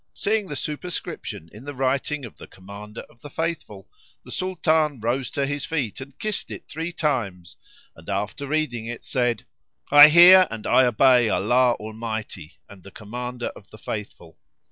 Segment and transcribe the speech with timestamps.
[0.15, 3.87] Seeing the superscription in the writing of the Commander of the Faithful,
[4.25, 7.55] the Sultan rose to his feet and kissed it three times;
[7.95, 9.45] and after reading it said,
[9.91, 14.39] "I hear and I obey Allah Almighty and the Commander of the Faithful!"